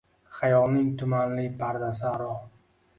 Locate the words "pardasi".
1.63-2.05